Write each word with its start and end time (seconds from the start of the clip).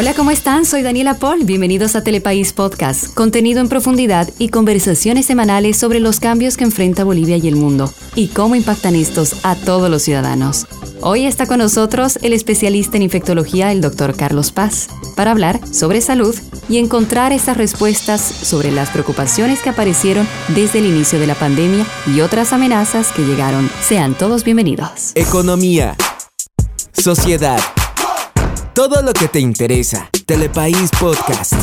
Hola, 0.00 0.14
¿cómo 0.14 0.30
están? 0.30 0.64
Soy 0.64 0.82
Daniela 0.82 1.14
Paul. 1.14 1.42
Bienvenidos 1.42 1.96
a 1.96 2.04
Telepaís 2.04 2.52
Podcast, 2.52 3.12
contenido 3.14 3.60
en 3.60 3.68
profundidad 3.68 4.30
y 4.38 4.48
conversaciones 4.48 5.26
semanales 5.26 5.76
sobre 5.76 5.98
los 5.98 6.20
cambios 6.20 6.56
que 6.56 6.62
enfrenta 6.62 7.02
Bolivia 7.02 7.36
y 7.36 7.48
el 7.48 7.56
mundo 7.56 7.92
y 8.14 8.28
cómo 8.28 8.54
impactan 8.54 8.94
estos 8.94 9.44
a 9.44 9.56
todos 9.56 9.90
los 9.90 10.02
ciudadanos. 10.02 10.68
Hoy 11.00 11.26
está 11.26 11.46
con 11.46 11.58
nosotros 11.58 12.16
el 12.22 12.32
especialista 12.32 12.96
en 12.96 13.02
infectología, 13.02 13.72
el 13.72 13.80
doctor 13.80 14.14
Carlos 14.14 14.52
Paz, 14.52 14.86
para 15.16 15.32
hablar 15.32 15.58
sobre 15.68 16.00
salud 16.00 16.36
y 16.68 16.78
encontrar 16.78 17.32
esas 17.32 17.56
respuestas 17.56 18.22
sobre 18.22 18.70
las 18.70 18.90
preocupaciones 18.90 19.62
que 19.62 19.70
aparecieron 19.70 20.28
desde 20.54 20.78
el 20.78 20.86
inicio 20.86 21.18
de 21.18 21.26
la 21.26 21.34
pandemia 21.34 21.84
y 22.06 22.20
otras 22.20 22.52
amenazas 22.52 23.10
que 23.10 23.22
llegaron. 23.22 23.68
Sean 23.82 24.16
todos 24.16 24.44
bienvenidos. 24.44 25.10
Economía. 25.16 25.96
Sociedad. 26.92 27.58
Todo 28.78 29.02
lo 29.02 29.12
que 29.12 29.26
te 29.26 29.40
interesa. 29.40 30.08
Telepaís 30.24 30.92
Podcast. 31.00 31.54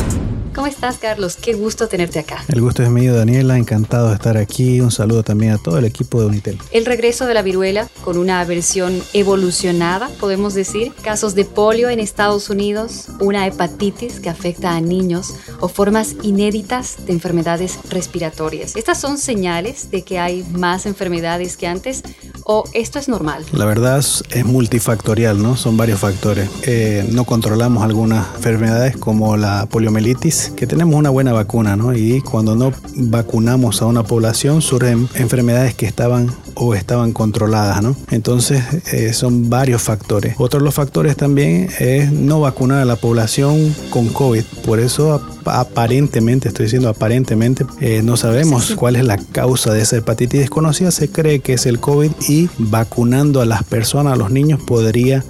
¿Cómo 0.54 0.66
estás, 0.66 0.96
Carlos? 0.96 1.36
Qué 1.36 1.52
gusto 1.52 1.86
tenerte 1.86 2.18
acá. 2.18 2.42
El 2.48 2.62
gusto 2.62 2.82
es 2.82 2.88
mío, 2.88 3.14
Daniela. 3.14 3.58
Encantado 3.58 4.08
de 4.08 4.14
estar 4.14 4.38
aquí. 4.38 4.80
Un 4.80 4.90
saludo 4.90 5.22
también 5.22 5.52
a 5.52 5.58
todo 5.58 5.76
el 5.76 5.84
equipo 5.84 6.18
de 6.18 6.26
Unitel. 6.26 6.58
El 6.72 6.86
regreso 6.86 7.26
de 7.26 7.34
la 7.34 7.42
viruela 7.42 7.88
con 8.04 8.16
una 8.16 8.42
versión 8.46 9.02
evolucionada, 9.12 10.08
podemos 10.18 10.54
decir. 10.54 10.94
Casos 11.02 11.34
de 11.34 11.44
polio 11.44 11.90
en 11.90 12.00
Estados 12.00 12.48
Unidos, 12.48 13.08
una 13.20 13.46
hepatitis 13.46 14.18
que 14.18 14.30
afecta 14.30 14.74
a 14.74 14.80
niños 14.80 15.34
o 15.60 15.68
formas 15.68 16.16
inéditas 16.22 17.04
de 17.04 17.12
enfermedades 17.12 17.78
respiratorias. 17.90 18.76
Estas 18.76 18.98
son 18.98 19.18
señales 19.18 19.90
de 19.90 20.02
que 20.02 20.18
hay 20.18 20.42
más 20.52 20.86
enfermedades 20.86 21.58
que 21.58 21.66
antes 21.66 22.02
o 22.46 22.64
esto 22.72 22.98
es 22.98 23.08
normal? 23.08 23.44
La 23.52 23.64
verdad 23.64 23.98
es, 23.98 24.22
multifactorial, 24.44 25.42
¿no? 25.42 25.56
Son 25.56 25.76
varios 25.76 26.00
factores. 26.00 26.48
Eh, 26.62 27.06
no 27.10 27.24
controlamos 27.24 27.82
algunas 27.82 28.26
enfermedades 28.36 28.96
como 28.96 29.36
la 29.36 29.66
poliomielitis, 29.66 30.52
que 30.56 30.66
tenemos 30.66 30.94
una 30.94 31.10
buena 31.10 31.32
vacuna, 31.32 31.76
¿no? 31.76 31.94
Y 31.94 32.20
cuando 32.20 32.54
no 32.54 32.72
vacunamos 32.94 33.82
a 33.82 33.86
una 33.86 34.04
población 34.04 34.62
surgen 34.62 35.08
enfermedades 35.14 35.74
que 35.74 35.86
estaban 35.86 36.30
o 36.56 36.74
estaban 36.74 37.12
controladas, 37.12 37.82
¿no? 37.82 37.94
Entonces 38.10 38.62
eh, 38.92 39.12
son 39.12 39.48
varios 39.48 39.82
factores. 39.82 40.34
Otro 40.38 40.58
de 40.58 40.64
los 40.64 40.74
factores 40.74 41.16
también 41.16 41.68
es 41.78 42.10
no 42.10 42.40
vacunar 42.40 42.80
a 42.80 42.84
la 42.84 42.96
población 42.96 43.74
con 43.90 44.08
COVID. 44.08 44.42
Por 44.64 44.80
eso 44.80 45.22
aparentemente, 45.44 46.48
estoy 46.48 46.64
diciendo 46.64 46.88
aparentemente, 46.88 47.64
eh, 47.80 48.02
no 48.02 48.16
sabemos 48.16 48.74
cuál 48.74 48.96
es 48.96 49.04
la 49.04 49.18
causa 49.18 49.72
de 49.72 49.82
esa 49.82 49.98
hepatitis 49.98 50.40
desconocida. 50.40 50.90
Se 50.90 51.10
cree 51.10 51.40
que 51.40 51.52
es 51.52 51.66
el 51.66 51.78
COVID 51.78 52.10
y 52.28 52.48
vacunando 52.58 53.40
a 53.40 53.46
las 53.46 53.62
personas, 53.62 54.14
a 54.14 54.16
los 54.16 54.30
niños, 54.30 54.60
podría 54.66 55.24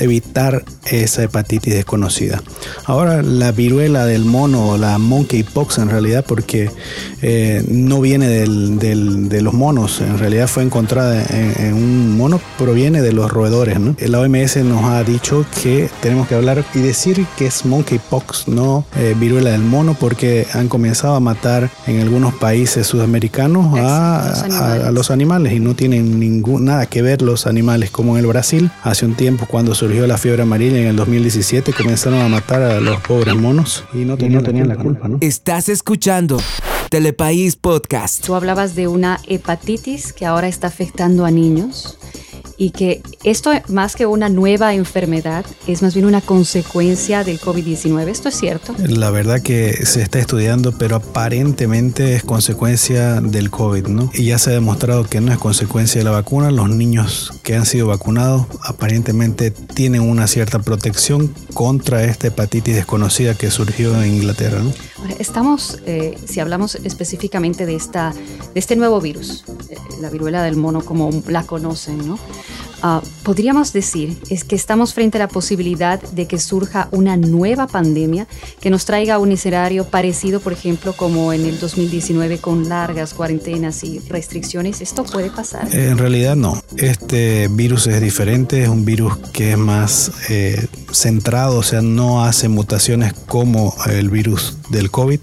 evitar 0.00 0.64
esa 0.90 1.22
hepatitis 1.22 1.74
desconocida. 1.74 2.42
Ahora 2.84 3.22
la 3.22 3.52
viruela 3.52 4.06
del 4.06 4.24
mono 4.24 4.76
la 4.78 4.98
monkeypox 4.98 5.78
en 5.78 5.90
realidad 5.90 6.24
porque 6.26 6.70
eh, 7.22 7.64
no 7.68 8.00
viene 8.00 8.28
de 8.28 9.42
los 9.42 9.54
monos, 9.54 10.00
en 10.00 10.18
realidad 10.18 10.48
fue 10.48 10.62
encontrada 10.62 11.24
en, 11.30 11.74
un 11.74 12.16
mono, 12.16 12.40
proviene 12.58 13.02
de 13.02 13.12
los 13.12 13.30
roedores. 13.30 13.78
¿no? 13.78 13.94
La 13.98 14.20
OMS 14.20 14.56
nos 14.58 14.84
ha 14.84 15.02
dicho 15.04 15.44
que 15.62 15.90
tenemos 16.00 16.28
que 16.28 16.34
hablar 16.34 16.64
y 16.74 16.80
decir 16.80 17.26
que 17.36 17.46
es 17.46 17.64
monkeypox, 17.64 18.48
no 18.48 18.84
eh, 18.96 19.14
viruela 19.18 19.50
del 19.50 19.62
mono 19.62 19.94
porque 19.98 20.46
han 20.52 20.68
comenzado 20.68 21.14
a 21.14 21.20
matar 21.20 21.70
en 21.86 22.00
algunos 22.00 22.34
países 22.34 22.86
sudamericanos 22.86 23.78
a, 23.78 24.90
los 24.92 25.10
animales 25.10 25.52
y 25.52 25.60
no 25.60 25.74
tienen 25.74 26.18
ningún, 26.18 26.64
nada 26.64 26.86
que 26.86 27.02
ver 27.02 27.22
los 27.22 27.46
animales 27.46 27.90
como 27.90 28.16
en 28.16 28.20
el 28.20 28.26
Brasil 28.26 28.70
hace 28.82 29.06
un 29.06 29.14
tiempo 29.14 29.46
cuando 29.50 29.74
surgió 29.74 30.06
la 30.06 30.16
fiebre 30.16 30.42
amarilla 30.42 30.78
en 30.78 30.86
el 30.86 30.96
2017, 30.96 31.72
comenzaron 31.72 32.20
a 32.20 32.28
matar 32.28 32.62
a 32.62 32.80
los 32.80 33.00
pobres 33.00 33.34
monos 33.34 33.84
y 33.92 33.98
no 33.98 34.16
tenían, 34.16 34.68
la, 34.68 34.76
culpa, 34.76 35.08
¿no? 35.08 35.18
Estás 35.20 35.68
escuchando 35.68 36.40
Telepaís 36.88 37.56
Podcast. 37.56 38.24
Tú 38.24 38.36
hablabas 38.36 38.76
de 38.76 38.86
una 38.86 39.18
hepatitis 39.26 40.12
que 40.12 40.24
ahora 40.24 40.46
está 40.46 40.68
afectando 40.68 41.24
a 41.24 41.32
niños 41.32 41.98
y 42.60 42.72
que 42.72 43.02
esto 43.24 43.50
más 43.68 43.96
que 43.96 44.04
una 44.04 44.28
nueva 44.28 44.74
enfermedad 44.74 45.46
es 45.66 45.80
más 45.80 45.94
bien 45.94 46.04
una 46.04 46.20
consecuencia 46.20 47.24
del 47.24 47.40
COVID-19. 47.40 48.08
¿Esto 48.08 48.28
es 48.28 48.36
cierto? 48.36 48.74
La 48.86 49.10
verdad 49.10 49.40
que 49.40 49.86
se 49.86 50.02
está 50.02 50.18
estudiando, 50.18 50.76
pero 50.76 50.96
aparentemente 50.96 52.14
es 52.14 52.22
consecuencia 52.22 53.22
del 53.22 53.50
COVID, 53.50 53.86
¿no? 53.86 54.10
Y 54.12 54.26
ya 54.26 54.38
se 54.38 54.50
ha 54.50 54.52
demostrado 54.52 55.04
que 55.04 55.22
no 55.22 55.32
es 55.32 55.38
consecuencia 55.38 56.00
de 56.00 56.04
la 56.04 56.10
vacuna. 56.10 56.50
Los 56.50 56.68
niños 56.68 57.32
que 57.42 57.56
han 57.56 57.64
sido 57.64 57.86
vacunados 57.86 58.46
aparentemente 58.62 59.52
tienen 59.52 60.02
una 60.02 60.26
cierta 60.26 60.58
protección 60.58 61.32
contra 61.54 62.04
esta 62.04 62.26
hepatitis 62.26 62.74
desconocida 62.74 63.34
que 63.34 63.50
surgió 63.50 64.02
en 64.02 64.16
Inglaterra, 64.16 64.58
¿no? 64.58 64.70
estamos, 65.18 65.78
eh, 65.86 66.18
si 66.26 66.40
hablamos 66.40 66.76
específicamente 66.76 67.66
de, 67.66 67.74
esta, 67.74 68.12
de 68.12 68.60
este 68.60 68.76
nuevo 68.76 69.00
virus, 69.00 69.44
eh, 69.68 69.76
la 70.00 70.10
viruela 70.10 70.42
del 70.42 70.56
mono 70.56 70.82
como 70.82 71.10
la 71.26 71.44
conocen, 71.44 72.06
¿no? 72.06 72.18
Ah, 72.82 73.02
podríamos 73.24 73.72
decir 73.72 74.16
es 74.30 74.44
que 74.44 74.56
estamos 74.56 74.94
frente 74.94 75.18
a 75.18 75.20
la 75.20 75.28
posibilidad 75.28 76.00
de 76.00 76.26
que 76.26 76.38
surja 76.38 76.88
una 76.92 77.16
nueva 77.16 77.66
pandemia 77.66 78.26
que 78.60 78.70
nos 78.70 78.84
traiga 78.84 79.18
un 79.18 79.32
escenario 79.32 79.84
parecido, 79.84 80.40
por 80.40 80.52
ejemplo, 80.52 80.94
como 80.94 81.32
en 81.32 81.44
el 81.44 81.58
2019 81.58 82.38
con 82.38 82.68
largas 82.68 83.12
cuarentenas 83.12 83.84
y 83.84 83.98
restricciones. 84.00 84.80
¿Esto 84.80 85.04
puede 85.04 85.30
pasar? 85.30 85.68
En 85.74 85.98
realidad 85.98 86.36
no. 86.36 86.62
Este 86.76 87.48
virus 87.48 87.86
es 87.86 88.00
diferente, 88.00 88.62
es 88.62 88.68
un 88.68 88.84
virus 88.84 89.16
que 89.32 89.52
es 89.52 89.58
más 89.58 90.12
eh, 90.30 90.66
centrado, 90.92 91.58
o 91.58 91.62
sea, 91.62 91.82
no 91.82 92.24
hace 92.24 92.48
mutaciones 92.48 93.12
como 93.26 93.74
el 93.90 94.08
virus 94.08 94.56
del 94.70 94.90
COVID. 94.90 95.20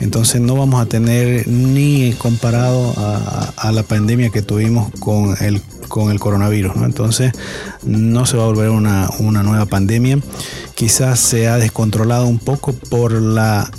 Entonces 0.00 0.40
no 0.40 0.56
vamos 0.56 0.80
a 0.80 0.86
tener 0.86 1.46
ni 1.48 2.12
comparado 2.14 2.94
a, 2.96 3.52
a 3.56 3.72
la 3.72 3.82
pandemia 3.82 4.30
que 4.30 4.42
tuvimos 4.42 4.90
con 4.98 5.36
el 5.40 5.60
con 5.86 6.10
el 6.10 6.20
coronavirus. 6.20 6.76
¿no? 6.76 6.84
Entonces 6.84 7.32
no 7.84 8.26
se 8.26 8.36
va 8.36 8.44
a 8.44 8.46
volver 8.46 8.70
una, 8.70 9.08
una 9.18 9.42
nueva 9.42 9.66
pandemia. 9.66 10.18
Quizás 10.74 11.20
se 11.20 11.48
ha 11.48 11.56
descontrolado 11.56 12.26
un 12.26 12.38
poco 12.38 12.72
por 12.72 13.12
la 13.12 13.70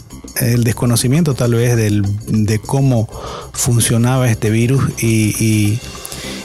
el 0.42 0.64
desconocimiento 0.64 1.34
tal 1.34 1.54
vez 1.56 1.76
del, 1.76 2.04
de 2.28 2.60
cómo 2.60 3.08
funcionaba 3.54 4.30
este 4.30 4.50
virus 4.50 4.84
y, 5.02 5.80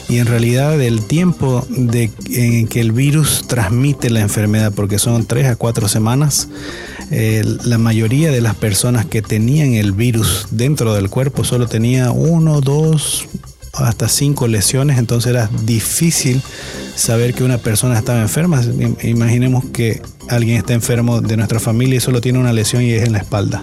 y, 0.09 0.19
en 0.19 0.27
realidad 0.27 0.77
del 0.77 1.07
tiempo 1.07 1.67
de, 1.71 2.11
en 2.31 2.69
que 2.69 2.81
el 2.81 2.93
virus 2.93 3.47
transmite 3.49 4.11
la 4.11 4.21
enfermedad, 4.21 4.71
porque 4.75 4.99
son 4.99 5.25
tres 5.25 5.47
a 5.47 5.57
cuatro 5.57 5.89
semanas. 5.89 6.49
La 7.11 7.79
mayoría 7.79 8.31
de 8.31 8.43
las 8.43 8.55
personas 8.55 9.07
que 9.07 9.23
tenían 9.23 9.73
el 9.73 9.93
virus 9.93 10.49
dentro 10.51 10.93
del 10.93 11.09
cuerpo 11.09 11.45
solo 11.45 11.67
tenía 11.67 12.11
uno, 12.11 12.61
dos, 12.61 13.27
hasta 13.73 14.09
cinco 14.09 14.49
lesiones, 14.49 14.99
entonces 14.99 15.31
era 15.31 15.49
difícil 15.65 16.43
saber 16.95 17.35
que 17.35 17.45
una 17.45 17.59
persona 17.59 17.99
estaba 17.99 18.21
enferma. 18.21 18.63
Imaginemos 19.03 19.65
que 19.73 20.03
alguien 20.29 20.59
está 20.59 20.75
enfermo 20.75 21.21
de 21.21 21.37
nuestra 21.37 21.59
familia 21.59 21.97
y 21.97 22.01
solo 22.01 22.21
tiene 22.21 22.39
una 22.39 22.53
lesión 22.53 22.83
y 22.83 22.93
es 22.93 23.05
en 23.05 23.13
la 23.13 23.19
espalda. 23.19 23.63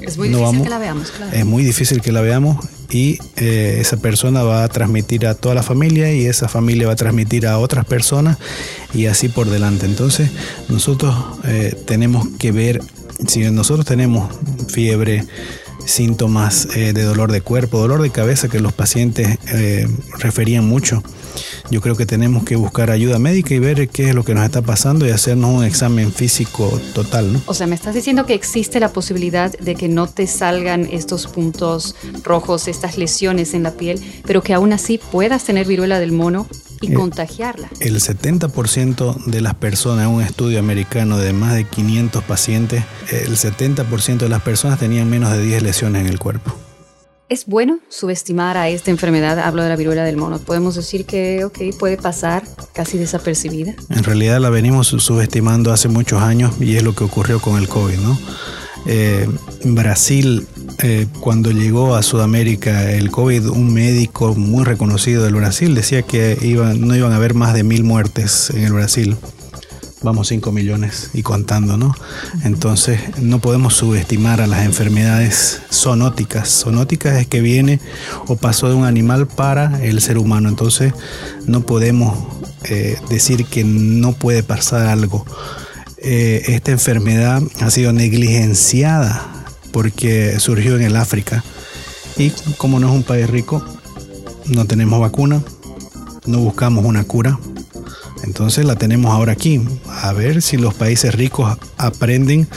Es 0.00 0.18
muy 0.18 0.28
difícil 0.28 0.62
que 0.62 0.68
la 0.68 0.78
veamos, 0.78 1.10
claro. 1.10 1.32
Es 1.32 1.46
muy 1.46 1.64
difícil 1.64 2.00
que 2.02 2.12
la 2.12 2.20
veamos 2.20 2.66
y 2.90 3.18
eh, 3.36 3.78
esa 3.80 3.96
persona 3.96 4.42
va 4.42 4.62
a 4.62 4.68
transmitir 4.68 5.26
a 5.26 5.34
toda 5.34 5.54
la 5.54 5.62
familia 5.62 6.12
y 6.12 6.26
esa 6.26 6.48
familia 6.48 6.86
va 6.86 6.92
a 6.92 6.96
transmitir 6.96 7.46
a 7.46 7.58
otras 7.58 7.86
personas 7.86 8.36
y 8.92 9.06
así 9.06 9.28
por 9.28 9.48
delante. 9.48 9.86
Entonces 9.86 10.30
nosotros 10.68 11.14
eh, 11.44 11.74
tenemos 11.86 12.28
que 12.38 12.52
ver, 12.52 12.82
si 13.26 13.50
nosotros 13.50 13.86
tenemos 13.86 14.32
fiebre, 14.68 15.24
síntomas 15.86 16.68
eh, 16.76 16.92
de 16.92 17.02
dolor 17.02 17.32
de 17.32 17.40
cuerpo, 17.40 17.78
dolor 17.78 18.02
de 18.02 18.10
cabeza 18.10 18.48
que 18.48 18.60
los 18.60 18.72
pacientes 18.72 19.38
eh, 19.48 19.86
referían 20.18 20.64
mucho. 20.64 21.02
Yo 21.70 21.80
creo 21.80 21.96
que 21.96 22.06
tenemos 22.06 22.44
que 22.44 22.56
buscar 22.56 22.90
ayuda 22.90 23.18
médica 23.18 23.54
y 23.54 23.58
ver 23.58 23.88
qué 23.88 24.08
es 24.08 24.14
lo 24.14 24.24
que 24.24 24.34
nos 24.34 24.44
está 24.44 24.62
pasando 24.62 25.06
y 25.06 25.10
hacernos 25.10 25.50
un 25.50 25.64
examen 25.64 26.12
físico 26.12 26.80
total. 26.94 27.32
¿no? 27.32 27.42
O 27.46 27.54
sea, 27.54 27.66
me 27.66 27.74
estás 27.74 27.94
diciendo 27.94 28.26
que 28.26 28.34
existe 28.34 28.80
la 28.80 28.92
posibilidad 28.92 29.52
de 29.58 29.74
que 29.74 29.88
no 29.88 30.06
te 30.06 30.26
salgan 30.26 30.88
estos 30.90 31.26
puntos 31.26 31.96
rojos, 32.22 32.68
estas 32.68 32.98
lesiones 32.98 33.54
en 33.54 33.62
la 33.62 33.72
piel, 33.72 34.00
pero 34.26 34.42
que 34.42 34.54
aún 34.54 34.72
así 34.72 34.98
puedas 34.98 35.44
tener 35.44 35.66
viruela 35.66 35.98
del 35.98 36.12
mono 36.12 36.46
y 36.80 36.92
eh, 36.92 36.94
contagiarla. 36.94 37.68
El 37.80 37.96
70% 37.96 39.24
de 39.24 39.40
las 39.40 39.54
personas, 39.54 40.06
en 40.06 40.14
un 40.14 40.22
estudio 40.22 40.58
americano 40.58 41.18
de 41.18 41.32
más 41.32 41.54
de 41.54 41.64
500 41.64 42.22
pacientes, 42.24 42.84
el 43.10 43.36
70% 43.36 44.18
de 44.18 44.28
las 44.28 44.42
personas 44.42 44.78
tenían 44.78 45.08
menos 45.08 45.32
de 45.32 45.42
10 45.42 45.62
lesiones 45.62 46.02
en 46.02 46.08
el 46.08 46.18
cuerpo. 46.18 46.63
¿Es 47.30 47.46
bueno 47.46 47.78
subestimar 47.88 48.58
a 48.58 48.68
esta 48.68 48.90
enfermedad? 48.90 49.38
Hablo 49.38 49.62
de 49.62 49.70
la 49.70 49.76
viruela 49.76 50.04
del 50.04 50.18
mono. 50.18 50.38
¿Podemos 50.38 50.74
decir 50.74 51.06
que, 51.06 51.42
ok, 51.44 51.58
puede 51.78 51.96
pasar 51.96 52.44
casi 52.74 52.98
desapercibida? 52.98 53.74
En 53.88 54.04
realidad 54.04 54.40
la 54.40 54.50
venimos 54.50 54.88
subestimando 54.88 55.72
hace 55.72 55.88
muchos 55.88 56.22
años 56.22 56.52
y 56.60 56.76
es 56.76 56.82
lo 56.82 56.94
que 56.94 57.04
ocurrió 57.04 57.40
con 57.40 57.56
el 57.56 57.66
COVID, 57.66 57.98
¿no? 57.98 58.18
Eh, 58.84 59.26
Brasil, 59.64 60.46
eh, 60.82 61.06
cuando 61.20 61.50
llegó 61.50 61.94
a 61.94 62.02
Sudamérica 62.02 62.90
el 62.92 63.10
COVID, 63.10 63.48
un 63.48 63.72
médico 63.72 64.34
muy 64.34 64.64
reconocido 64.64 65.24
del 65.24 65.36
Brasil 65.36 65.74
decía 65.74 66.02
que 66.02 66.36
no 66.78 66.94
iban 66.94 67.12
a 67.12 67.16
haber 67.16 67.32
más 67.32 67.54
de 67.54 67.64
mil 67.64 67.84
muertes 67.84 68.50
en 68.50 68.64
el 68.64 68.74
Brasil. 68.74 69.16
Vamos 70.04 70.28
5 70.28 70.52
millones 70.52 71.10
y 71.14 71.22
contando, 71.22 71.76
¿no? 71.76 71.94
Entonces 72.44 73.00
no 73.20 73.40
podemos 73.40 73.74
subestimar 73.74 74.40
a 74.40 74.46
las 74.46 74.64
enfermedades 74.64 75.62
zoonóticas. 75.72 76.62
Zoonóticas 76.62 77.18
es 77.18 77.26
que 77.26 77.40
viene 77.40 77.80
o 78.28 78.36
pasó 78.36 78.68
de 78.68 78.74
un 78.74 78.84
animal 78.84 79.26
para 79.26 79.82
el 79.82 80.00
ser 80.00 80.18
humano. 80.18 80.48
Entonces 80.48 80.92
no 81.46 81.62
podemos 81.62 82.16
eh, 82.64 82.98
decir 83.08 83.46
que 83.46 83.64
no 83.64 84.12
puede 84.12 84.42
pasar 84.42 84.86
algo. 84.86 85.24
Eh, 85.98 86.42
esta 86.48 86.70
enfermedad 86.70 87.42
ha 87.60 87.70
sido 87.70 87.92
negligenciada 87.92 89.46
porque 89.72 90.38
surgió 90.38 90.76
en 90.76 90.82
el 90.82 90.96
África 90.96 91.42
y 92.16 92.30
como 92.58 92.78
no 92.78 92.88
es 92.88 92.94
un 92.94 93.02
país 93.02 93.28
rico, 93.28 93.64
no 94.46 94.66
tenemos 94.66 95.00
vacuna, 95.00 95.42
no 96.26 96.38
buscamos 96.38 96.84
una 96.84 97.04
cura, 97.04 97.38
entonces 98.24 98.64
la 98.64 98.76
tenemos 98.76 99.12
ahora 99.12 99.32
aquí. 99.32 99.60
A 100.02 100.12
ver 100.12 100.42
si 100.42 100.56
los 100.56 100.74
países 100.74 101.14
ricos 101.14 101.56
aprenden 101.76 102.48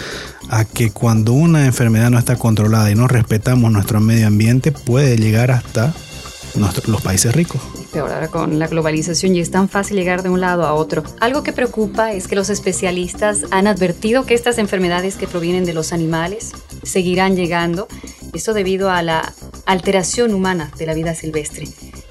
a 0.49 0.65
que 0.65 0.91
cuando 0.91 1.33
una 1.33 1.65
enfermedad 1.65 2.09
no 2.09 2.17
está 2.17 2.37
controlada 2.37 2.89
y 2.89 2.95
no 2.95 3.07
respetamos 3.07 3.71
nuestro 3.71 3.99
medio 3.99 4.27
ambiente, 4.27 4.71
puede 4.71 5.17
llegar 5.17 5.51
hasta 5.51 5.93
los 6.87 7.01
países 7.01 7.35
ricos. 7.35 7.61
Peor 7.91 8.11
ahora 8.11 8.27
con 8.29 8.59
la 8.59 8.67
globalización 8.67 9.35
y 9.35 9.39
es 9.39 9.51
tan 9.51 9.69
fácil 9.69 9.97
llegar 9.97 10.23
de 10.23 10.29
un 10.29 10.41
lado 10.41 10.65
a 10.65 10.73
otro. 10.73 11.03
Algo 11.19 11.43
que 11.43 11.53
preocupa 11.53 12.13
es 12.13 12.27
que 12.27 12.35
los 12.35 12.49
especialistas 12.49 13.41
han 13.51 13.67
advertido 13.67 14.25
que 14.25 14.33
estas 14.33 14.57
enfermedades 14.57 15.15
que 15.15 15.27
provienen 15.27 15.65
de 15.65 15.73
los 15.73 15.93
animales 15.93 16.51
seguirán 16.83 17.35
llegando, 17.35 17.87
esto 18.33 18.53
debido 18.53 18.89
a 18.89 19.01
la 19.01 19.33
alteración 19.65 20.33
humana 20.33 20.71
de 20.77 20.85
la 20.85 20.93
vida 20.93 21.13
silvestre. 21.13 21.67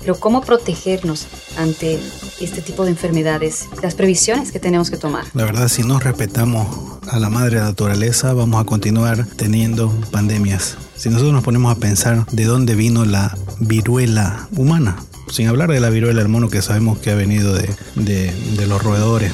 Pero 0.06 0.20
¿cómo 0.20 0.40
protegernos 0.40 1.26
ante 1.58 1.98
este 2.40 2.62
tipo 2.62 2.84
de 2.84 2.92
enfermedades? 2.92 3.66
Las 3.82 3.96
previsiones 3.96 4.52
que 4.52 4.60
tenemos 4.60 4.88
que 4.88 4.96
tomar. 4.96 5.24
La 5.34 5.44
verdad, 5.44 5.66
si 5.66 5.82
no 5.82 5.98
respetamos 5.98 7.00
a 7.08 7.18
la 7.18 7.28
madre 7.28 7.58
naturaleza, 7.58 8.32
vamos 8.32 8.60
a 8.60 8.64
continuar 8.64 9.26
teniendo 9.34 9.92
pandemias. 10.12 10.76
Si 10.94 11.08
nosotros 11.08 11.32
nos 11.32 11.42
ponemos 11.42 11.76
a 11.76 11.80
pensar 11.80 12.24
de 12.30 12.44
dónde 12.44 12.76
vino 12.76 13.04
la 13.04 13.36
viruela 13.58 14.46
humana, 14.56 14.94
sin 15.28 15.48
hablar 15.48 15.72
de 15.72 15.80
la 15.80 15.90
viruela 15.90 16.22
del 16.22 16.28
mono 16.28 16.50
que 16.50 16.62
sabemos 16.62 16.98
que 16.98 17.10
ha 17.10 17.16
venido 17.16 17.52
de, 17.52 17.68
de 17.96 18.66
los 18.68 18.80
roedores, 18.80 19.32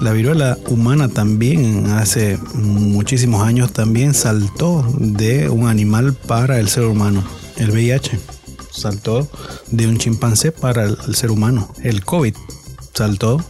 la 0.00 0.12
viruela 0.12 0.56
humana 0.68 1.08
también 1.08 1.86
hace 1.86 2.38
muchísimos 2.54 3.42
años 3.42 3.72
también 3.72 4.14
saltó 4.14 4.86
de 4.98 5.48
un 5.48 5.66
animal 5.66 6.14
para 6.14 6.60
el 6.60 6.68
ser 6.68 6.84
humano, 6.84 7.24
el 7.56 7.72
VIH 7.72 8.33
saltó 8.74 9.28
de 9.70 9.86
un 9.86 9.98
chimpancé 9.98 10.52
para 10.52 10.84
el, 10.84 11.14
ser 11.14 11.30
humano. 11.30 11.68
El 11.82 12.04
COVID 12.04 12.34
saltó 12.92 13.42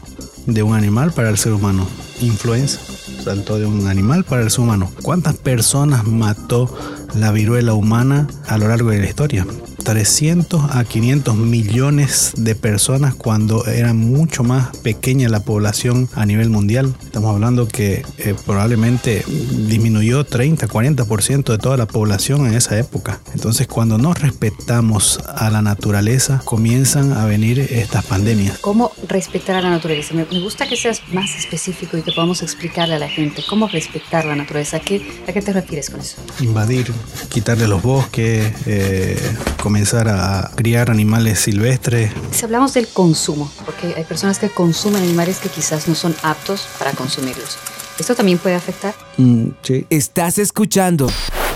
de 0.47 0.63
un 0.63 0.75
animal 0.75 1.13
para 1.13 1.31
el 1.31 1.39
ser 1.39 1.53
humano. 1.53 1.87
Influenza 2.21 2.81
saltó 3.25 3.59
de 3.59 3.67
un 3.67 3.87
animal 3.87 4.25
para 4.25 4.43
el 4.43 4.51
ser 4.51 4.61
humano. 4.61 4.91
¿Cuántas 5.03 5.37
personas 5.37 6.05
mató 6.05 6.73
la 7.15 7.33
viruela 7.33 7.75
humana 7.75 8.29
a 8.47 8.59
lo 8.59 8.69
largo 8.69 8.91
de 8.91 8.99
la 8.99 9.07
historia? 9.07 9.47
300 9.85 10.75
a 10.75 10.85
500 10.85 11.37
millones 11.37 12.33
de 12.37 12.55
personas 12.55 13.15
cuando 13.15 13.67
era 13.67 13.93
mucho 13.93 14.43
más 14.43 14.75
pequeña 14.79 15.29
la 15.29 15.41
población 15.41 16.09
a 16.15 16.25
nivel 16.27 16.49
mundial. 16.49 16.95
Estamos 17.05 17.35
hablando 17.35 17.69
que 17.69 18.05
eh, 18.19 18.35
probablemente 18.47 19.25
disminuyó 19.27 20.25
30, 20.25 20.67
40% 20.67 21.45
de 21.53 21.59
toda 21.59 21.77
la 21.77 21.87
población 21.87 22.47
en 22.47 22.55
esa 22.55 22.79
época. 22.79 23.21
Entonces 23.35 23.67
cuando 23.67 23.99
no 23.99 24.15
respetamos 24.15 25.21
a 25.27 25.51
la 25.51 25.61
naturaleza 25.61 26.41
comienzan 26.45 27.13
a 27.13 27.27
venir 27.27 27.59
estas 27.61 28.07
pandemias. 28.07 28.59
¿Cómo 28.59 28.93
respetar 29.07 29.57
a 29.57 29.61
la 29.61 29.71
naturaleza? 29.71 30.15
Me, 30.15 30.25
gusta 30.25 30.67
que 30.67 30.77
seas 30.77 31.03
más 31.13 31.37
específico 31.37 31.99
y 31.99 32.03
que 32.03 32.13
podamos 32.13 32.43
explicarle 32.43 32.95
a 32.95 32.99
la 32.99 33.09
gente 33.09 33.43
cómo 33.49 33.69
respetar 33.69 34.25
la 34.25 34.35
naturaleza. 34.35 34.79
¿A 34.79 34.81
qué, 34.81 35.07
a 35.29 35.33
qué 35.33 35.43
te 35.43 35.53
refieres 35.53 35.91
con 35.91 36.01
eso? 36.01 36.17
Invadir, 36.41 36.91
quitarle 37.29 37.69
los 37.69 37.83
bosques, 37.83 38.53
eh, 38.67 39.19
comenzar 39.75 40.07
a 40.07 40.53
criar 40.55 40.89
animales 40.89 41.41
silvestres. 41.41 42.13
Si 42.31 42.45
hablamos 42.45 42.75
del 42.75 42.87
consumo, 42.87 43.51
porque 43.65 43.93
hay 43.97 44.05
personas 44.05 44.39
que 44.39 44.49
consumen 44.49 45.03
animales 45.03 45.39
que 45.39 45.49
quizás 45.49 45.89
no 45.89 45.97
son 45.97 46.15
aptos 46.23 46.69
para 46.79 46.93
consumirlos, 46.93 47.59
¿esto 47.99 48.15
también 48.15 48.39
puede 48.39 48.55
afectar? 48.55 48.95
Mm, 49.17 49.49
sí. 49.63 49.85
Estás 49.91 50.39
escuchando 50.39 51.09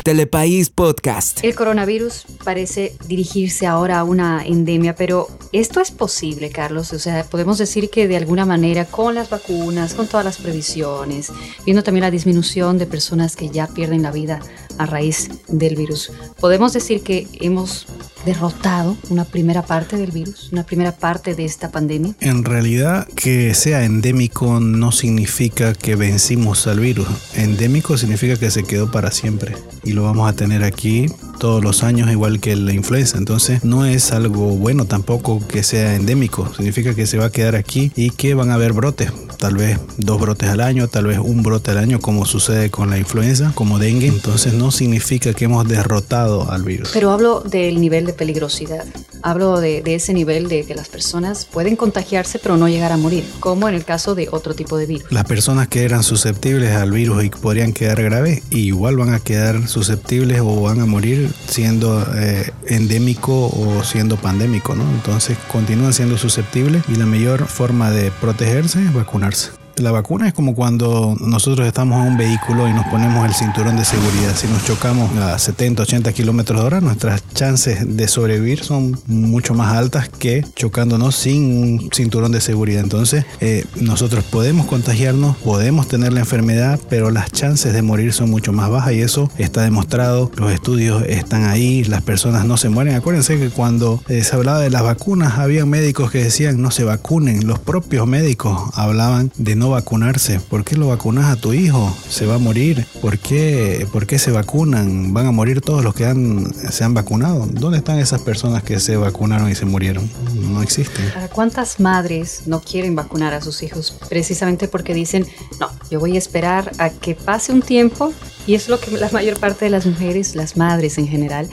Telepaís 0.03 0.69
Podcast. 0.69 1.45
El 1.45 1.55
coronavirus 1.55 2.25
parece 2.43 2.97
dirigirse 3.07 3.69
ahora 3.69 4.01
a 4.01 4.05
una 4.05 4.45
endemia, 4.45 4.97
pero 4.97 5.29
¿esto 5.53 5.81
es 5.81 5.93
posible, 5.93 6.51
Carlos? 6.51 6.93
O 6.93 6.99
sea, 6.99 7.23
podemos 7.23 7.57
decir 7.59 7.89
que 7.89 8.09
de 8.09 8.17
alguna 8.17 8.45
manera 8.45 8.85
con 8.85 9.15
las 9.15 9.31
vacunas, 9.31 9.95
con 9.95 10.09
todas 10.09 10.25
las 10.25 10.39
previsiones, 10.39 11.31
viendo 11.65 11.85
también 11.85 12.03
la 12.03 12.11
disminución 12.11 12.79
de 12.79 12.87
personas 12.87 13.37
que 13.37 13.49
ya 13.49 13.69
pierden 13.69 14.03
la 14.03 14.11
vida 14.11 14.41
a 14.79 14.87
raíz 14.87 15.29
del 15.49 15.77
virus, 15.77 16.13
podemos 16.41 16.73
decir 16.73 17.03
que 17.03 17.27
hemos 17.41 17.87
derrotado 18.25 18.97
una 19.11 19.25
primera 19.25 19.63
parte 19.65 19.97
del 19.97 20.11
virus, 20.11 20.51
una 20.53 20.65
primera 20.65 20.93
parte 20.93 21.35
de 21.35 21.45
esta 21.45 21.71
pandemia? 21.71 22.15
En 22.21 22.45
realidad, 22.45 23.07
que 23.15 23.55
sea 23.55 23.85
endémico 23.85 24.61
no 24.61 24.93
significa 24.93 25.73
que 25.75 25.97
vencimos 25.97 26.67
al 26.67 26.81
virus. 26.81 27.09
Endémico 27.35 27.97
significa 27.97 28.37
que 28.37 28.51
se 28.51 28.65
quedó 28.65 28.91
para 28.91 29.11
siempre 29.11 29.57
y 29.85 29.93
lo 29.93 30.03
vamos 30.05 30.29
a 30.29 30.35
tener 30.35 30.65
aquí 30.65 31.07
todos 31.39 31.63
los 31.63 31.83
años 31.83 32.11
igual 32.11 32.41
que 32.41 32.57
la 32.57 32.73
influenza. 32.73 33.19
Entonces 33.19 33.65
no 33.65 33.87
es 33.87 34.13
algo 34.13 34.57
bueno 34.57 34.85
tampoco 34.85 35.47
que 35.47 35.63
sea 35.63 35.95
endémico. 35.95 36.53
Significa 36.55 36.95
que 36.95 37.07
se 37.07 37.19
va 37.19 37.27
a 37.27 37.33
quedar 37.33 37.57
aquí 37.57 37.93
y 37.97 38.11
que 38.11 38.35
van 38.35 38.51
a 38.51 38.55
haber 38.55 38.73
brotes. 38.73 39.13
Tal 39.39 39.57
vez 39.57 39.79
dos 39.99 40.21
brotes 40.21 40.49
al 40.49 40.61
año, 40.61 40.89
tal 40.89 41.07
vez 41.07 41.19
un 41.19 41.45
brote 41.45 41.71
al 41.71 41.79
año 41.79 42.01
como 42.01 42.27
sucede 42.27 42.71
con 42.71 42.91
la 42.91 42.99
influenza, 42.99 43.53
como 43.55 43.79
dengue. 43.79 44.09
Entonces 44.09 44.53
no 44.53 44.68
significa 44.71 45.33
que 45.35 45.45
hemos 45.45 45.67
derrotado 45.67 46.51
al 46.51 46.63
virus. 46.63 46.91
Pero 46.93 47.11
hablo 47.11 47.41
del 47.41 47.81
nivel 47.81 48.07
de 48.07 48.13
peligrosidad. 48.13 48.85
Hablo 49.23 49.61
de, 49.61 49.83
ese 49.87 50.13
nivel 50.13 50.49
de 50.49 50.65
que 50.65 50.75
las 50.75 50.89
personas 50.89 51.45
pueden 51.45 51.77
contagiarse 51.77 52.39
pero 52.39 52.57
no 52.57 52.69
llegar 52.69 52.93
a 52.93 52.97
morir, 52.97 53.25
como 53.41 53.69
en 53.69 53.75
el 53.75 53.85
caso 53.85 54.15
de 54.15 54.29
otro 54.31 54.55
tipo 54.55 54.77
de 54.77 54.87
virus. 54.87 55.11
Las 55.11 55.25
personas 55.25 55.69
que 55.69 55.85
eran 55.85 56.03
susceptibles 56.03 56.73
al 56.73 56.93
virus 56.93 57.25
y 57.25 57.31
podrían 57.31 57.73
quedar 57.73 58.03
graves, 58.03 58.43
igual 58.51 58.97
van 58.97 59.13
a 59.15 59.21
quedar 59.21 59.67
susceptibles 59.69 60.41
o 60.41 60.63
van 60.63 60.81
a 60.81 60.87
morir 60.87 61.31
siendo 61.49 62.07
eh, 62.17 62.53
endémico 62.67 63.47
o 63.47 63.83
siendo 63.85 64.17
pandémico, 64.17 64.75
¿no? 64.75 64.85
Entonces 64.95 65.37
continúan 65.51 65.93
siendo 65.93 66.17
susceptibles 66.19 66.83
y 66.89 66.97
la 66.97 67.07
mejor 67.07 67.47
forma 67.47 67.91
de 67.91 68.11
protegerse 68.11 68.85
es 68.85 68.93
vacunarse. 68.93 69.58
La 69.81 69.93
vacuna 69.93 70.27
es 70.27 70.35
como 70.35 70.57
cuando 70.57 71.17
nosotros 71.21 71.65
estamos 71.67 72.01
en 72.01 72.13
un 72.13 72.17
vehículo 72.17 72.67
y 72.69 72.73
nos 72.73 72.87
ponemos 72.87 73.25
el 73.27 73.33
cinturón 73.33 73.77
de 73.77 73.85
seguridad. 73.85 74.35
Si 74.35 74.49
nos 74.49 74.65
chocamos 74.65 75.17
a 75.19 75.39
70, 75.39 75.85
80 75.85 76.13
kilómetros 76.13 76.61
de 76.61 76.67
hora, 76.67 76.81
nuestras 76.81 77.23
chances 77.33 77.97
de 77.97 78.09
sobrevivir 78.09 78.65
son 78.65 78.99
mucho 79.07 79.55
más 79.55 79.77
altas 79.77 80.09
que 80.09 80.45
chocándonos 80.57 81.15
sin 81.15 81.63
un 81.63 81.91
cinturón 81.93 82.33
de 82.33 82.41
seguridad. 82.41 82.83
Entonces, 82.83 83.25
eh, 83.41 83.67
nosotros 83.77 84.25
podemos 84.25 84.67
contagiarnos, 84.67 85.37
podemos 85.37 85.87
tener 85.87 86.13
la 86.13 86.21
enfermedad, 86.21 86.81
pero 86.89 87.13
las 87.13 87.31
chances 87.31 87.73
de 87.73 87.83
morir 87.83 88.13
son 88.13 88.31
mucho 88.31 88.53
más 88.53 88.71
bajas 88.71 88.95
y 88.95 89.03
eso 89.03 89.31
está 89.39 89.63
demostrado. 89.63 90.33
Los 90.37 90.51
estudios 90.51 91.05
están 91.07 91.45
ahí, 91.45 91.85
las 91.85 92.03
personas 92.03 92.45
no 92.47 92.57
se 92.57 92.69
mueren. 92.69 92.97
Acuérdense 92.97 93.39
que 93.39 93.51
cuando 93.51 94.03
eh, 94.09 94.25
se 94.25 94.35
hablaba 94.35 94.59
de 94.59 94.71
las 94.71 94.83
vacunas, 94.83 95.39
había 95.39 95.65
médicos 95.67 96.11
que 96.11 96.25
decían 96.25 96.61
no 96.61 96.73
se 96.73 96.83
vacunen. 96.83 97.47
Los 97.47 97.61
propios 97.61 98.09
médicos 98.09 98.71
hablaban 98.75 99.31
de 99.37 99.55
no 99.55 99.68
vacunarse? 99.71 100.41
¿Por 100.41 100.65
qué 100.65 100.77
lo 100.77 100.89
vacunas 100.89 101.27
a 101.27 101.37
tu 101.37 101.53
hijo? 101.53 101.95
¿Se 102.09 102.27
va 102.27 102.37
a 102.37 102.39
morir? 102.39 102.87
¿Por 103.01 103.19
qué, 103.19 103.87
¿Por 103.93 104.07
qué 104.07 104.19
se 104.19 104.31
vacunan? 104.31 105.13
¿Van 105.13 105.27
a 105.27 105.33
morir 105.33 105.61
todos 105.61 105.85
los 105.85 105.95
que 105.95 106.07
han, 106.07 106.53
se 106.55 106.85
han 106.85 106.95
vacunado? 106.95 107.47
¿Dónde 107.51 107.79
están 107.79 107.99
esas 107.99 108.21
personas 108.21 108.63
que 108.63 108.81
se 108.81 108.97
vacunaron 108.97 109.51
y 109.51 109.55
se 109.55 109.65
murieron? 109.65 110.09
No 110.35 110.63
existen. 110.63 111.05
¿Cuántas 111.33 111.81
madres 111.81 112.43
no 112.47 112.61
quieren 112.61 112.95
vacunar 112.95 113.35
a 113.35 113.41
sus 113.41 113.63
hijos 113.63 113.97
precisamente 114.09 114.69
porque 114.69 114.95
dicen, 114.95 115.27
no, 115.61 115.69
yo 115.91 116.01
voy 116.01 116.17
a 116.17 116.19
esperar 116.19 116.73
a 116.79 116.91
que 116.91 117.15
pase 117.15 117.53
un 117.53 117.63
tiempo 117.63 118.13
y 118.47 118.55
es 118.55 118.69
lo 118.69 118.81
que 118.81 118.91
la 118.93 119.11
mayor 119.11 119.39
parte 119.39 119.67
de 119.67 119.71
las 119.71 119.87
mujeres, 119.87 120.35
las 120.35 120.57
madres 120.57 120.99
en 120.99 121.07
general, 121.07 121.49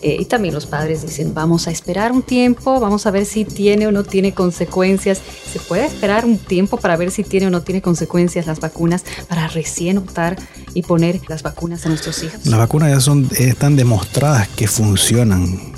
eh, 0.00 0.16
y 0.20 0.24
también 0.26 0.54
los 0.54 0.66
padres 0.66 1.02
dicen, 1.02 1.34
vamos 1.34 1.66
a 1.66 1.70
esperar 1.70 2.12
un 2.12 2.22
tiempo, 2.22 2.78
vamos 2.78 3.06
a 3.06 3.10
ver 3.10 3.26
si 3.26 3.44
tiene 3.44 3.86
o 3.86 3.92
no 3.92 4.04
tiene 4.04 4.32
consecuencias. 4.32 5.20
Se 5.50 5.58
puede 5.58 5.86
esperar 5.86 6.24
un 6.24 6.38
tiempo 6.38 6.76
para 6.76 6.96
ver 6.96 7.10
si 7.10 7.24
tiene 7.24 7.48
o 7.48 7.50
no 7.50 7.62
tiene 7.62 7.82
consecuencias 7.82 8.46
las 8.46 8.60
vacunas, 8.60 9.04
para 9.28 9.48
recién 9.48 9.98
optar 9.98 10.36
y 10.74 10.82
poner 10.82 11.20
las 11.28 11.42
vacunas 11.42 11.84
a 11.86 11.88
nuestros 11.88 12.22
hijos. 12.22 12.46
Las 12.46 12.58
vacunas 12.58 12.90
ya 12.90 13.00
son, 13.00 13.28
están 13.36 13.76
demostradas 13.76 14.48
que 14.48 14.68
funcionan. 14.68 15.76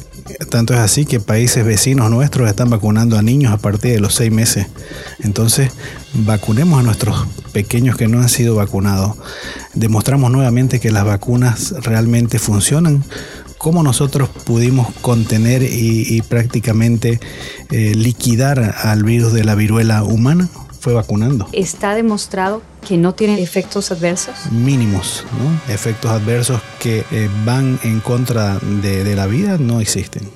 Tanto 0.49 0.75
es 0.75 0.81
así 0.81 1.07
que 1.07 1.19
países 1.19 1.65
vecinos 1.65 2.11
nuestros 2.11 2.49
están 2.49 2.71
vacunando 2.71 3.19
a 3.19 3.23
niños 3.23 3.53
a 3.53 3.57
partir 3.57 3.93
de 3.93 4.01
los 4.01 4.15
seis 4.15 4.31
meses. 4.31 4.67
Entonces, 5.21 5.73
vacunemos 6.13 6.79
a 6.79 6.83
nuestros 6.83 7.27
pequeños 7.53 7.97
que 7.97 8.07
no 8.07 8.21
han 8.21 8.29
sido 8.29 8.55
vacunados. 8.55 9.17
Demostramos 9.75 10.31
nuevamente 10.31 10.79
que 10.79 10.91
las 10.91 11.05
vacunas 11.05 11.75
realmente 11.83 12.39
funcionan. 12.39 13.03
¿Cómo 13.61 13.83
nosotros 13.83 14.31
pudimos 14.31 14.89
contener 15.03 15.63
y, 15.63 16.23
prácticamente 16.23 17.21
eh, 17.71 17.95
liquidar 17.95 18.59
al 18.59 19.05
virus 19.05 19.35
de 19.35 19.45
la 19.45 19.55
viruela 19.55 20.03
humana? 20.03 20.49
fue 20.81 20.95
vacunando. 20.95 21.47
¿Está 21.53 21.95
demostrado 21.95 22.63
que 22.89 22.97
no 22.97 23.13
tienen 23.15 23.39
efectos 23.39 23.93
adversos? 23.93 24.51
Mínimos, 24.51 25.27
¿no? 25.39 25.75
Efectos 25.75 26.11
adversos 26.11 26.63
que 26.79 27.05
eh, 27.11 27.29
van 27.45 27.79
en 27.85 28.01
contra 28.01 28.59
de, 28.59 29.05
de 29.05 29.15
la 29.15 29.27
vida 29.27 29.59
no 29.59 29.83
existen. 29.83 30.27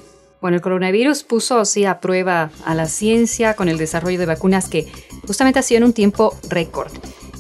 Bueno, 0.43 0.57
el 0.57 0.61
coronavirus 0.61 1.23
puso 1.23 1.59
así 1.61 1.87
a 1.87 2.01
prueba 2.01 2.51
a 2.67 2.75
la 2.75 2.89
ciencia 2.89 3.55
con 3.55 3.71
el 3.71 3.79
desarrollo 3.79 4.19
de 4.19 4.27
vacunas 4.27 4.69
que 4.69 4.87
justamente 5.27 5.61
ha 5.61 5.63
sido 5.63 5.79
en 5.79 5.85
un 5.85 5.93
tiempo 5.95 6.37
récord. 6.51 6.93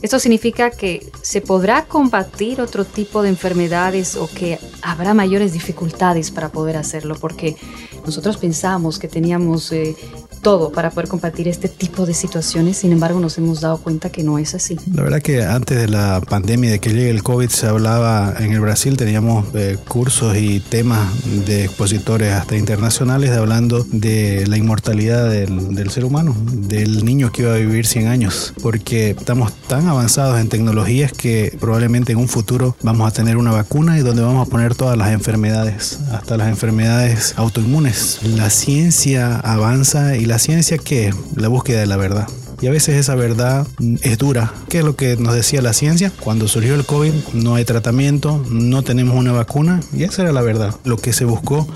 Esto 0.04 0.18
significa 0.18 0.70
que 0.70 1.10
se 1.22 1.40
podrá 1.40 1.86
combatir 1.86 2.60
otro 2.60 2.84
tipo 2.84 3.22
de 3.22 3.30
enfermedades 3.30 4.16
o 4.16 4.28
que 4.28 4.58
habrá 4.82 5.14
mayores 5.14 5.54
dificultades 5.54 6.30
para 6.30 6.50
poder 6.50 6.76
hacerlo, 6.76 7.14
porque 7.18 7.56
nosotros 8.04 8.36
pensamos 8.36 8.98
que 8.98 9.08
teníamos 9.08 9.72
eh, 9.72 9.96
todo 10.44 10.70
para 10.70 10.90
poder 10.90 11.08
compartir 11.08 11.48
este 11.48 11.68
tipo 11.68 12.04
de 12.06 12.14
situaciones, 12.14 12.76
sin 12.76 12.92
embargo 12.92 13.18
nos 13.18 13.38
hemos 13.38 13.62
dado 13.62 13.78
cuenta 13.78 14.10
que 14.10 14.22
no 14.22 14.38
es 14.38 14.54
así. 14.54 14.76
La 14.92 15.02
verdad 15.02 15.22
que 15.22 15.42
antes 15.42 15.76
de 15.78 15.88
la 15.88 16.20
pandemia, 16.20 16.70
de 16.70 16.78
que 16.78 16.90
llegue 16.90 17.10
el 17.10 17.22
COVID, 17.22 17.48
se 17.48 17.66
hablaba 17.66 18.34
en 18.38 18.52
el 18.52 18.60
Brasil, 18.60 18.96
teníamos 18.96 19.46
eh, 19.54 19.78
cursos 19.88 20.36
y 20.36 20.60
temas 20.60 21.08
de 21.46 21.64
expositores 21.64 22.32
hasta 22.34 22.56
internacionales 22.56 23.30
hablando 23.30 23.84
de 23.90 24.46
la 24.46 24.58
inmortalidad 24.58 25.30
del, 25.30 25.74
del, 25.74 25.90
ser 25.90 26.04
humano, 26.04 26.36
del 26.52 27.06
niño 27.06 27.32
que 27.32 27.42
iba 27.42 27.54
a 27.54 27.56
vivir 27.56 27.86
100 27.86 28.08
años, 28.08 28.52
porque 28.62 29.10
estamos 29.10 29.50
tan 29.66 29.88
avanzados 29.88 30.38
en 30.38 30.50
tecnologías 30.50 31.12
que 31.12 31.56
probablemente 31.58 32.12
en 32.12 32.18
un 32.18 32.28
futuro 32.28 32.76
vamos 32.82 33.08
a 33.08 33.12
tener 33.12 33.38
una 33.38 33.50
vacuna 33.50 33.98
y 33.98 34.02
donde 34.02 34.20
vamos 34.20 34.46
a 34.46 34.50
poner 34.50 34.74
todas 34.74 34.98
las 34.98 35.10
enfermedades, 35.12 36.00
hasta 36.12 36.36
las 36.36 36.48
enfermedades 36.48 37.32
autoinmunes. 37.38 38.20
La 38.22 38.50
ciencia 38.50 39.40
avanza 39.40 40.16
y 40.16 40.26
la 40.26 40.33
la 40.34 40.40
ciencia 40.40 40.78
qué 40.78 41.06
es? 41.06 41.14
La 41.36 41.46
búsqueda 41.46 41.78
de 41.78 41.86
la 41.86 41.96
verdad. 41.96 42.26
Y 42.60 42.66
a 42.66 42.72
veces 42.72 42.96
esa 42.96 43.14
verdad 43.14 43.68
es 44.02 44.18
dura. 44.18 44.52
¿Qué 44.68 44.78
es 44.78 44.84
lo 44.84 44.96
que 44.96 45.16
nos 45.16 45.32
decía 45.32 45.62
la 45.62 45.72
ciencia? 45.72 46.10
Cuando 46.18 46.48
surgió 46.48 46.74
el 46.74 46.84
COVID 46.84 47.12
no 47.34 47.54
hay 47.54 47.64
tratamiento, 47.64 48.44
no 48.50 48.82
tenemos 48.82 49.14
una 49.14 49.30
vacuna 49.30 49.78
y 49.92 50.02
esa 50.02 50.22
era 50.22 50.32
la 50.32 50.42
verdad. 50.42 50.74
Lo 50.82 50.96
que 50.96 51.12
se 51.12 51.24
buscó 51.24 51.68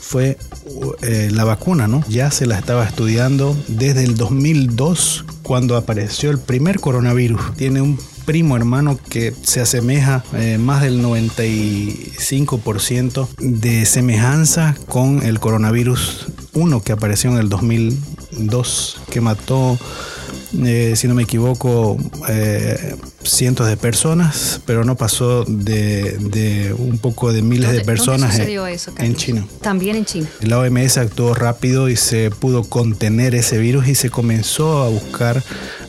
fue 0.00 0.38
eh, 1.02 1.28
la 1.30 1.44
vacuna, 1.44 1.86
¿no? 1.86 2.02
Ya 2.08 2.30
se 2.30 2.46
la 2.46 2.58
estaba 2.58 2.86
estudiando 2.86 3.54
desde 3.68 4.04
el 4.04 4.16
2002 4.16 5.26
cuando 5.42 5.76
apareció 5.76 6.30
el 6.30 6.38
primer 6.38 6.80
coronavirus. 6.80 7.56
Tiene 7.56 7.82
un 7.82 7.98
primo 8.24 8.56
hermano 8.56 8.98
que 9.10 9.34
se 9.42 9.60
asemeja 9.60 10.24
eh, 10.32 10.56
más 10.56 10.80
del 10.80 11.02
95% 11.02 13.28
de 13.38 13.84
semejanza 13.84 14.74
con 14.86 15.22
el 15.22 15.40
coronavirus 15.40 16.28
uno 16.58 16.82
que 16.82 16.92
apareció 16.92 17.30
en 17.30 17.38
el 17.38 17.48
2002, 17.48 19.00
que 19.10 19.20
mató, 19.20 19.78
eh, 20.64 20.94
si 20.96 21.08
no 21.08 21.14
me 21.14 21.22
equivoco, 21.22 21.96
eh, 22.28 22.96
cientos 23.22 23.68
de 23.68 23.76
personas, 23.76 24.60
pero 24.66 24.84
no 24.84 24.96
pasó 24.96 25.44
de, 25.44 26.74
un 26.78 26.98
poco 26.98 27.32
de 27.32 27.42
miles 27.42 27.70
de 27.72 27.82
personas 27.82 28.38
en, 28.38 29.14
China. 29.16 29.46
También 29.60 29.96
en 29.96 30.04
China. 30.04 30.28
La 30.40 30.58
OMS 30.58 30.98
actuó 30.98 31.34
rápido 31.34 31.88
y 31.88 31.96
se 31.96 32.30
pudo 32.30 32.64
contener 32.64 33.34
ese 33.34 33.58
virus 33.58 33.88
y 33.88 33.94
se 33.94 34.10
comenzó 34.10 34.82
a 34.82 34.88
buscar 34.88 35.42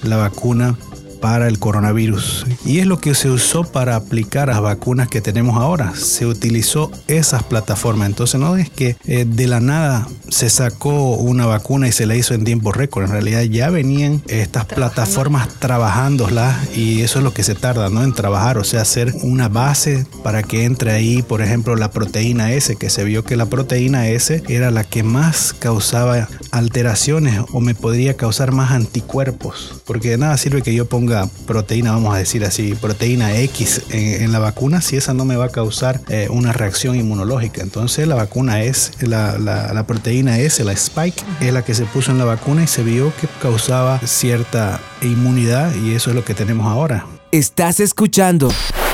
la 0.04 0.18
vacuna 0.18 0.78
para 1.22 1.48
el 1.48 1.60
coronavirus. 1.60 2.46
Y 2.66 2.80
es 2.80 2.86
lo 2.86 3.00
que 3.00 3.16
se 3.16 3.30
usó 3.30 3.64
para 3.64 3.96
aplicar 3.96 4.48
las 4.48 4.62
vacunas 4.62 5.08
que 5.08 5.22
tenemos 5.22 5.58
ahora. 5.58 5.94
Se 5.96 6.26
utilizó 6.26 6.92
esas 7.08 7.44
plataformas. 7.44 8.10
Entonces 8.10 8.40
no 8.40 8.58
es 8.58 8.70
que 8.70 8.98
eh, 9.06 9.26
de 9.26 9.48
la 9.48 9.60
nada 9.60 10.08
se 10.30 10.50
sacó 10.50 11.16
una 11.16 11.46
vacuna 11.46 11.88
y 11.88 11.92
se 11.92 12.06
la 12.06 12.16
hizo 12.16 12.34
en 12.34 12.44
tiempo 12.44 12.72
récord. 12.72 13.06
En 13.06 13.12
realidad 13.12 13.42
ya 13.44 13.70
venían 13.70 14.22
estas 14.28 14.66
plataformas 14.66 15.50
trabajándolas 15.60 16.78
y 16.78 17.02
eso 17.02 17.20
es 17.20 17.24
lo 17.24 17.34
que 17.34 17.44
se 17.44 17.56
tarda, 17.56 17.90
¿no? 17.90 18.04
En 18.04 18.14
trabajar, 18.14 18.58
o 18.58 18.64
sea, 18.64 18.82
hacer 18.82 19.14
una 19.22 19.50
base 19.50 20.06
para 20.24 20.44
que 20.44 20.66
entre 20.66 20.92
ahí, 20.92 21.22
por 21.22 21.42
ejemplo, 21.42 21.76
la 21.76 21.92
proteína 21.92 22.54
S, 22.54 22.76
que 22.76 22.90
se 22.90 23.04
vio 23.04 23.24
que 23.24 23.36
la 23.36 23.48
proteína 23.48 24.08
S 24.08 24.44
era 24.48 24.72
la 24.72 24.84
que 24.84 25.04
más 25.04 25.54
causaba 25.54 26.28
alteraciones 26.52 27.42
o 27.52 27.62
me 27.62 27.76
podría 27.76 28.16
causar 28.16 28.52
más 28.52 28.72
anticuerpos. 28.72 29.82
Porque 29.86 30.12
de 30.12 30.18
nada 30.18 30.38
sirve 30.38 30.62
que 30.62 30.74
yo 30.74 30.88
ponga 30.88 31.09
proteína, 31.46 31.92
vamos 31.92 32.14
a 32.14 32.18
decir 32.18 32.44
así, 32.46 32.74
proteína 32.76 33.36
X 33.38 33.84
en, 33.90 34.32
la 34.32 34.40
vacuna, 34.40 34.82
si 34.82 34.96
esa 34.96 35.14
no 35.14 35.26
me 35.26 35.36
va 35.36 35.46
a 35.46 35.50
causar 35.50 36.02
eh, 36.10 36.28
una 36.30 36.54
reacción 36.54 36.96
inmunológica. 36.96 37.62
Entonces 37.62 38.08
la 38.08 38.16
vacuna 38.16 38.62
es, 38.62 38.92
la, 39.02 39.38
la, 39.38 39.88
proteína 39.88 40.40
S, 40.40 40.64
la 40.64 40.74
spike, 40.74 41.24
es 41.42 41.54
la 41.54 41.64
que 41.64 41.74
se 41.74 41.86
puso 41.86 42.12
en 42.12 42.18
la 42.18 42.26
vacuna 42.26 42.64
y 42.64 42.68
se 42.68 42.84
vio 42.84 43.12
que 43.20 43.28
causaba 43.42 44.00
cierta 44.06 44.80
inmunidad 45.02 45.74
y 45.76 45.94
eso 45.94 46.10
es 46.12 46.16
lo 46.16 46.24
que 46.24 46.34
tenemos 46.34 46.68
ahora. 46.68 47.06
Estás 47.32 47.80
escuchando 47.80 48.50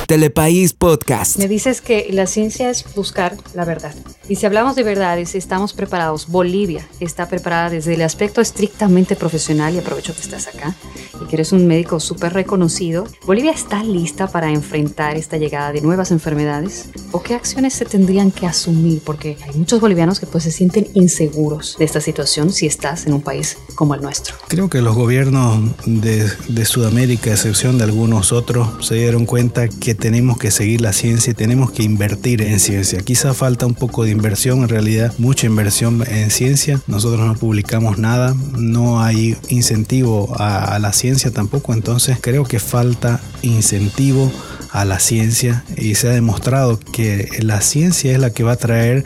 Telepaís 0.07 0.73
Podcast. 0.73 1.37
Me 1.37 1.47
dices 1.47 1.81
que 1.81 2.07
la 2.11 2.27
ciencia 2.27 2.69
es 2.69 2.85
buscar 2.95 3.35
la 3.55 3.65
verdad. 3.65 3.93
Y 4.29 4.35
si 4.35 4.45
hablamos 4.45 4.75
de 4.75 4.83
verdades, 4.83 5.35
estamos 5.35 5.73
preparados. 5.73 6.27
Bolivia 6.27 6.87
está 6.99 7.27
preparada 7.27 7.69
desde 7.69 7.95
el 7.95 8.01
aspecto 8.01 8.41
estrictamente 8.41 9.15
profesional, 9.15 9.73
y 9.73 9.79
aprovecho 9.79 10.13
que 10.13 10.21
estás 10.21 10.47
acá 10.47 10.75
y 11.21 11.25
que 11.27 11.35
eres 11.35 11.51
un 11.51 11.65
médico 11.65 11.99
súper 11.99 12.33
reconocido. 12.33 13.07
¿Bolivia 13.25 13.51
está 13.51 13.83
lista 13.83 14.27
para 14.27 14.51
enfrentar 14.51 15.15
esta 15.17 15.37
llegada 15.37 15.71
de 15.71 15.81
nuevas 15.81 16.11
enfermedades? 16.11 16.89
¿O 17.11 17.23
qué 17.23 17.33
acciones 17.33 17.73
se 17.73 17.85
tendrían 17.85 18.31
que 18.31 18.45
asumir? 18.45 19.01
Porque 19.03 19.37
hay 19.41 19.57
muchos 19.57 19.79
bolivianos 19.79 20.19
que 20.19 20.25
pues 20.25 20.43
se 20.43 20.51
sienten 20.51 20.87
inseguros 20.93 21.77
de 21.79 21.85
esta 21.85 22.01
situación 22.01 22.51
si 22.51 22.67
estás 22.67 23.05
en 23.07 23.13
un 23.13 23.21
país 23.21 23.57
como 23.75 23.95
el 23.95 24.01
nuestro. 24.01 24.35
Creo 24.47 24.69
que 24.69 24.81
los 24.81 24.95
gobiernos 24.95 25.75
de, 25.85 26.29
de 26.47 26.65
Sudamérica, 26.65 27.31
a 27.31 27.33
excepción 27.33 27.77
de 27.77 27.85
algunos 27.85 28.31
otros, 28.31 28.85
se 28.85 28.95
dieron 28.95 29.25
cuenta 29.25 29.67
que 29.67 29.94
tenemos 29.95 30.37
que 30.37 30.51
seguir 30.51 30.81
la 30.81 30.93
ciencia 30.93 31.31
y 31.31 31.33
tenemos 31.33 31.71
que 31.71 31.83
invertir 31.83 32.41
en 32.41 32.59
ciencia. 32.59 33.01
Quizá 33.01 33.33
falta 33.33 33.65
un 33.65 33.73
poco 33.73 34.03
de 34.03 34.11
inversión, 34.11 34.61
en 34.61 34.69
realidad 34.69 35.13
mucha 35.17 35.47
inversión 35.47 36.03
en 36.07 36.31
ciencia. 36.31 36.81
Nosotros 36.87 37.25
no 37.25 37.35
publicamos 37.35 37.97
nada, 37.97 38.35
no 38.57 39.01
hay 39.01 39.35
incentivo 39.49 40.35
a, 40.37 40.77
la 40.79 40.93
ciencia 40.93 41.31
tampoco, 41.31 41.73
entonces 41.73 42.17
creo 42.21 42.43
que 42.43 42.59
falta 42.59 43.21
incentivo 43.41 44.31
a 44.75 44.83
la 44.83 44.99
ciencia 44.99 45.63
y 45.77 45.95
se 45.95 46.09
ha 46.09 46.11
demostrado 46.11 46.77
que 46.79 47.29
la 47.39 47.61
ciencia 47.61 48.11
es 48.11 48.19
la 48.19 48.31
que 48.31 48.43
va 48.43 48.51
a 48.51 48.57
traer, 48.57 49.05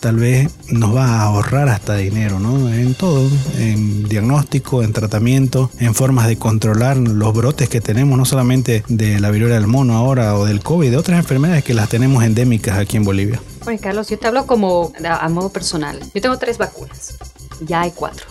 tal 0.00 0.16
vez 0.16 0.48
nos 0.68 0.96
va 0.96 1.04
a 1.04 1.22
ahorrar 1.24 1.68
hasta 1.68 1.94
dinero, 1.96 2.40
¿no? 2.40 2.72
En 2.72 2.94
todo, 2.94 3.28
en 3.58 4.08
diagnóstico, 4.08 4.82
en 4.82 4.94
tratamiento, 4.94 5.70
en 5.78 5.94
formas 5.94 6.26
de 6.26 6.38
controlar 6.38 6.96
los 6.96 7.34
brotes 7.34 7.68
que 7.68 7.82
tenemos, 7.82 8.16
no 8.18 8.24
solamente 8.24 8.82
de 8.88 9.20
la 9.20 9.30
viruela 9.30 9.56
del 9.56 9.66
mono 9.66 9.94
ahora 9.94 10.36
o 10.36 10.46
del 10.46 10.62
COVID, 10.62 10.90
de 10.90 10.96
otras 10.96 11.18
enfermedades 11.18 11.64
que 11.64 11.74
las 11.74 11.90
tenemos 11.90 12.24
endémicas 12.24 12.78
aquí 12.78 12.96
en 12.96 13.04
Bolivia. 13.04 13.42
Oye, 13.66 13.78
Carlos, 13.78 14.08
yo 14.08 14.18
te 14.18 14.26
hablo 14.26 14.46
como 14.46 14.90
a 15.04 15.28
modo 15.28 15.50
personal. 15.50 16.00
Yo 16.14 16.22
tengo 16.22 16.38
tres 16.38 16.56
vacunas, 16.56 17.18
ya 17.60 17.82
hay 17.82 17.90
cuatro. 17.90 18.24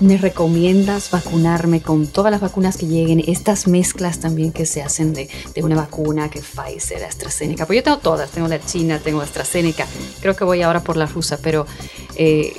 ¿Me 0.00 0.16
recomiendas 0.16 1.10
vacunarme 1.10 1.80
con 1.80 2.08
todas 2.08 2.32
las 2.32 2.40
vacunas 2.40 2.76
que 2.76 2.86
lleguen? 2.86 3.22
Estas 3.26 3.68
mezclas 3.68 4.18
también 4.18 4.52
que 4.52 4.66
se 4.66 4.82
hacen 4.82 5.14
de, 5.14 5.28
de 5.54 5.62
una 5.62 5.76
vacuna 5.76 6.28
que 6.28 6.40
Pfizer, 6.40 7.04
AstraZeneca. 7.04 7.64
Pues 7.64 7.78
yo 7.78 7.82
tengo 7.84 7.98
todas, 7.98 8.30
tengo 8.30 8.48
la 8.48 8.60
China, 8.60 8.98
tengo 8.98 9.20
AstraZeneca. 9.20 9.86
Creo 10.20 10.34
que 10.34 10.44
voy 10.44 10.62
ahora 10.62 10.80
por 10.80 10.96
la 10.96 11.06
rusa, 11.06 11.38
pero 11.40 11.66
eh, 12.16 12.54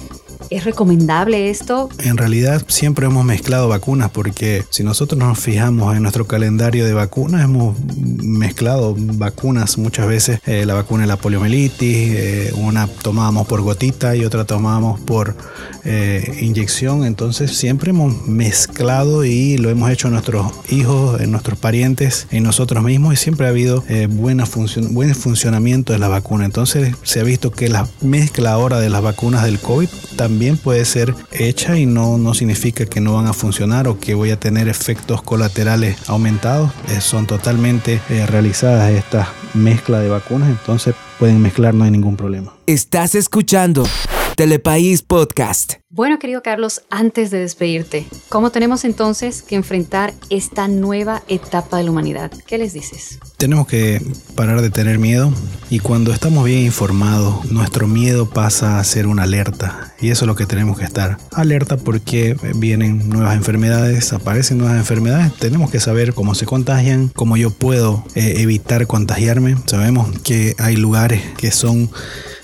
¿Es 0.50 0.64
recomendable 0.64 1.50
esto? 1.50 1.90
En 2.00 2.18
realidad 2.18 2.64
siempre 2.68 3.06
hemos 3.08 3.26
mezclado 3.26 3.68
vacunas 3.68 4.12
porque 4.12 4.64
si 4.70 4.84
nosotros 4.84 5.18
nos 5.18 5.40
fijamos 5.40 5.96
en 5.96 6.04
nuestro 6.04 6.28
calendario 6.28 6.86
de 6.86 6.94
vacunas, 6.94 7.44
hemos 7.44 7.76
mezclado 7.98 8.96
vacunas 8.98 9.78
muchas 9.78 10.08
veces. 10.08 10.40
Eh, 10.46 10.66
la 10.66 10.74
vacuna 10.74 11.04
de 11.04 11.08
la 11.08 11.18
poliomielitis, 11.18 12.10
eh, 12.14 12.54
una 12.56 12.88
tomábamos 12.88 13.48
por 13.48 13.62
gotita 13.62 14.16
y 14.16 14.24
otra 14.24 14.46
tomábamos 14.46 15.00
por 15.00 15.36
eh, 15.84 16.40
inyección. 16.42 17.06
Entonces 17.06 17.56
siempre 17.58 17.90
hemos 17.90 18.28
mezclado 18.28 19.26
y 19.26 19.58
lo 19.58 19.70
hemos 19.70 19.90
hecho 19.90 20.08
en 20.08 20.14
nuestros 20.14 20.52
hijos, 20.70 21.20
en 21.22 21.32
nuestros 21.32 21.58
parientes, 21.58 22.28
en 22.32 22.44
nosotros 22.44 22.84
mismos 22.84 23.14
y 23.14 23.18
siempre 23.18 23.48
ha 23.48 23.50
habido 23.50 23.84
buena 24.10 24.46
buen 24.92 25.16
funcionamiento 25.16 25.94
de 25.94 26.00
la 26.00 26.08
vacuna. 26.08 26.46
Entonces 26.46 26.96
se 27.04 27.20
ha 27.20 27.24
visto 27.24 27.52
que 27.52 27.70
la 27.70 27.88
mezcla 28.02 28.52
ahora 28.52 28.80
de 28.80 28.90
las 28.90 29.02
vacunas 29.02 29.44
del 29.44 29.60
COVID 29.60 29.90
también 30.16 30.35
puede 30.62 30.86
ser 30.86 31.14
hecha 31.32 31.78
y 31.78 31.86
no, 31.86 32.18
no 32.18 32.34
significa 32.34 32.86
que 32.86 33.02
no 33.02 33.16
van 33.16 33.28
a 33.28 33.34
funcionar 33.34 33.88
o 33.88 34.00
que 34.00 34.14
voy 34.14 34.32
a 34.32 34.40
tener 34.40 34.68
efectos 34.68 35.22
colaterales 35.22 35.98
aumentados. 36.08 36.72
Eh, 36.90 37.02
son 37.02 37.26
totalmente 37.26 38.02
eh, 38.10 38.26
realizadas 38.26 38.92
esta 38.92 39.30
mezcla 39.54 40.00
de 40.00 40.10
vacunas, 40.10 40.50
entonces 40.50 40.96
pueden 41.20 41.42
mezclar, 41.42 41.74
no 41.74 41.84
hay 41.84 41.92
ningún 41.92 42.18
problema. 42.18 42.54
Estás 42.68 43.16
escuchando 43.16 43.88
Telepaís 44.36 45.02
Podcast. 45.02 45.85
Bueno, 45.96 46.20
querido 46.20 46.44
Carlos, 46.44 46.82
antes 46.90 47.32
de 47.32 47.40
despedirte, 47.40 48.06
¿cómo 48.28 48.52
tenemos 48.52 48.84
entonces 48.84 49.42
que 49.42 49.56
enfrentar 49.56 50.14
esta 50.30 50.68
nueva 50.68 51.24
etapa 51.30 51.78
de 51.78 51.86
la 51.86 51.92
humanidad? 51.92 52.34
¿Qué 52.46 52.58
les 52.58 52.74
dices? 52.74 53.18
Tenemos 53.38 53.66
que 53.66 54.02
parar 54.36 54.62
de 54.62 54.70
tener 54.70 55.00
miedo 55.00 55.32
y 55.70 55.80
cuando 55.80 56.12
estamos 56.12 56.44
bien 56.44 56.66
informados, 56.66 57.50
nuestro 57.50 57.88
miedo 57.88 58.30
pasa 58.30 58.78
a 58.78 58.84
ser 58.84 59.08
una 59.08 59.24
alerta 59.24 59.94
y 60.02 60.10
eso 60.10 60.26
es 60.26 60.28
lo 60.28 60.36
que 60.36 60.46
tenemos 60.46 60.78
que 60.78 60.84
estar 60.84 61.18
alerta 61.32 61.78
porque 61.78 62.36
vienen 62.58 63.08
nuevas 63.08 63.38
enfermedades, 63.38 64.12
aparecen 64.12 64.58
nuevas 64.58 64.76
enfermedades, 64.76 65.34
tenemos 65.36 65.72
que 65.72 65.80
saber 65.80 66.14
cómo 66.14 66.36
se 66.36 66.46
contagian, 66.46 67.08
cómo 67.16 67.38
yo 67.38 67.52
puedo 67.52 68.04
eh, 68.16 68.34
evitar 68.40 68.86
contagiarme. 68.86 69.56
Sabemos 69.66 70.10
que 70.24 70.56
hay 70.60 70.76
lugares 70.76 71.22
que 71.38 71.52
son 71.52 71.90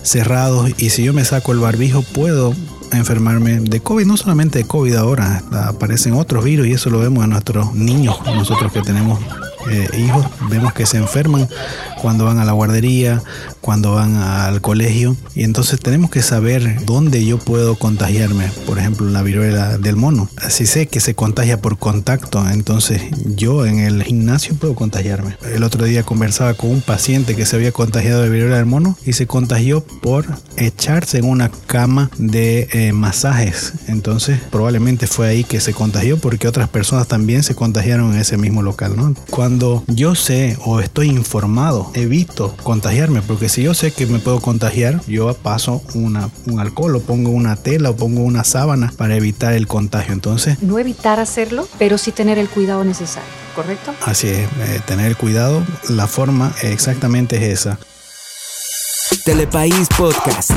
cerrados 0.03 0.71
y 0.77 0.91
si 0.91 1.03
yo 1.03 1.11
me 1.11 1.25
saco 1.25 1.51
el 1.51 1.59
barbijo 1.59 2.01
puedo 2.01 2.55
enfermarme 2.91 3.59
de 3.59 3.79
COVID, 3.79 4.05
no 4.05 4.17
solamente 4.17 4.59
de 4.59 4.65
COVID 4.65 4.95
ahora, 4.95 5.43
aparecen 5.67 6.13
otros 6.13 6.43
virus 6.43 6.67
y 6.67 6.73
eso 6.73 6.89
lo 6.89 6.99
vemos 6.99 7.23
en 7.23 7.31
nuestros 7.31 7.73
niños, 7.73 8.17
nosotros 8.25 8.71
que 8.71 8.81
tenemos 8.81 9.19
eh, 9.69 9.87
hijos, 9.97 10.25
vemos 10.49 10.73
que 10.73 10.85
se 10.85 10.97
enferman 10.97 11.47
cuando 12.01 12.25
van 12.25 12.39
a 12.39 12.45
la 12.45 12.51
guardería, 12.51 13.21
cuando 13.61 13.93
van 13.93 14.15
al 14.15 14.61
colegio. 14.61 15.15
Y 15.35 15.43
entonces 15.43 15.79
tenemos 15.79 16.09
que 16.09 16.21
saber 16.21 16.85
dónde 16.85 17.23
yo 17.25 17.37
puedo 17.37 17.75
contagiarme. 17.75 18.51
Por 18.65 18.79
ejemplo, 18.79 19.09
la 19.09 19.21
viruela 19.21 19.77
del 19.77 19.95
mono. 19.95 20.29
Si 20.49 20.65
sé 20.65 20.87
que 20.87 20.99
se 20.99 21.13
contagia 21.13 21.61
por 21.61 21.77
contacto, 21.77 22.47
entonces 22.49 23.01
yo 23.35 23.65
en 23.65 23.79
el 23.79 24.03
gimnasio 24.03 24.55
puedo 24.55 24.75
contagiarme. 24.75 25.37
El 25.53 25.63
otro 25.63 25.85
día 25.85 26.03
conversaba 26.03 26.53
con 26.55 26.71
un 26.71 26.81
paciente 26.81 27.35
que 27.35 27.45
se 27.45 27.55
había 27.55 27.71
contagiado 27.71 28.23
de 28.23 28.29
viruela 28.29 28.57
del 28.57 28.65
mono 28.65 28.97
y 29.05 29.13
se 29.13 29.27
contagió 29.27 29.83
por 29.83 30.25
echarse 30.57 31.19
en 31.19 31.25
una 31.25 31.51
cama 31.67 32.09
de 32.17 32.67
eh, 32.71 32.93
masajes. 32.93 33.73
Entonces 33.87 34.39
probablemente 34.49 35.07
fue 35.07 35.27
ahí 35.27 35.43
que 35.43 35.59
se 35.59 35.73
contagió 35.73 36.17
porque 36.17 36.47
otras 36.47 36.69
personas 36.69 37.07
también 37.07 37.43
se 37.43 37.55
contagiaron 37.55 38.13
en 38.13 38.19
ese 38.19 38.37
mismo 38.37 38.63
local. 38.63 38.95
¿no? 38.95 39.13
Cuando 39.29 39.50
yo 39.87 40.15
sé 40.15 40.57
o 40.65 40.79
estoy 40.79 41.09
informado 41.09 41.91
evito 41.93 42.55
contagiarme, 42.63 43.21
porque 43.21 43.49
si 43.49 43.63
yo 43.63 43.73
sé 43.73 43.91
que 43.91 44.05
me 44.05 44.19
puedo 44.19 44.39
contagiar, 44.39 45.01
yo 45.07 45.33
paso 45.33 45.81
una, 45.93 46.29
un 46.45 46.59
alcohol 46.59 46.95
o 46.95 47.01
pongo 47.01 47.31
una 47.31 47.55
tela 47.55 47.89
o 47.89 47.95
pongo 47.95 48.21
una 48.21 48.43
sábana 48.43 48.93
para 48.95 49.15
evitar 49.15 49.53
el 49.53 49.67
contagio. 49.67 50.13
Entonces, 50.13 50.61
no 50.61 50.79
evitar 50.79 51.19
hacerlo, 51.19 51.67
pero 51.77 51.97
sí 51.97 52.11
tener 52.11 52.37
el 52.37 52.49
cuidado 52.49 52.83
necesario, 52.83 53.29
¿correcto? 53.55 53.93
Así 54.05 54.27
es, 54.27 54.39
eh, 54.39 54.81
tener 54.85 55.07
el 55.07 55.17
cuidado, 55.17 55.63
la 55.89 56.07
forma 56.07 56.53
exactamente 56.61 57.37
es 57.37 57.59
esa. 57.59 57.79
Telepaís 59.25 59.87
Podcast. 59.97 60.51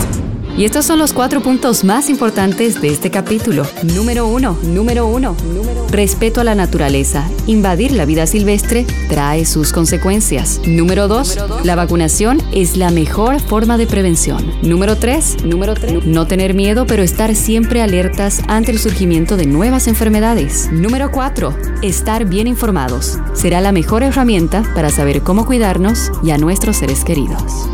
Y 0.56 0.64
estos 0.64 0.84
son 0.84 1.00
los 1.00 1.12
cuatro 1.12 1.40
puntos 1.40 1.82
más 1.82 2.08
importantes 2.08 2.80
de 2.80 2.88
este 2.88 3.10
capítulo. 3.10 3.66
Número 3.82 4.28
uno, 4.28 4.56
número 4.62 5.06
uno, 5.06 5.36
número 5.52 5.86
Respeto 5.88 6.40
a 6.40 6.44
la 6.44 6.54
naturaleza. 6.54 7.28
Invadir 7.48 7.90
la 7.90 8.04
vida 8.04 8.26
silvestre 8.26 8.86
trae 9.08 9.46
sus 9.46 9.72
consecuencias. 9.72 10.60
Número 10.64 11.08
dos, 11.08 11.36
la 11.64 11.74
vacunación 11.74 12.40
es 12.52 12.76
la 12.76 12.90
mejor 12.90 13.40
forma 13.40 13.78
de 13.78 13.88
prevención. 13.88 14.44
Número 14.62 14.96
tres, 14.96 15.36
número 15.44 15.74
tres, 15.74 16.04
no 16.06 16.28
tener 16.28 16.54
miedo 16.54 16.86
pero 16.86 17.02
estar 17.02 17.34
siempre 17.34 17.82
alertas 17.82 18.40
ante 18.46 18.70
el 18.70 18.78
surgimiento 18.78 19.36
de 19.36 19.46
nuevas 19.46 19.88
enfermedades. 19.88 20.70
Número 20.70 21.10
cuatro, 21.10 21.56
estar 21.82 22.26
bien 22.26 22.46
informados. 22.46 23.18
Será 23.34 23.60
la 23.60 23.72
mejor 23.72 24.04
herramienta 24.04 24.62
para 24.74 24.90
saber 24.90 25.22
cómo 25.22 25.46
cuidarnos 25.46 26.12
y 26.22 26.30
a 26.30 26.38
nuestros 26.38 26.76
seres 26.76 27.04
queridos. 27.04 27.68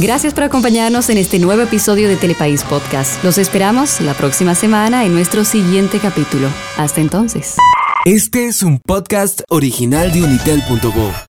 Gracias 0.00 0.32
por 0.32 0.44
acompañarnos 0.44 1.10
en 1.10 1.18
este 1.18 1.40
nuevo 1.40 1.60
episodio 1.60 2.08
de 2.08 2.14
Telepaís 2.14 2.62
Podcast. 2.62 3.22
Los 3.24 3.36
esperamos 3.36 4.00
la 4.00 4.14
próxima 4.14 4.54
semana 4.54 5.04
en 5.04 5.12
nuestro 5.12 5.44
siguiente 5.44 5.98
capítulo. 5.98 6.48
Hasta 6.76 7.00
entonces. 7.00 7.56
Este 8.04 8.46
es 8.46 8.62
un 8.62 8.78
podcast 8.78 9.40
original 9.48 10.12
de 10.12 10.22
Unitel.go. 10.22 11.27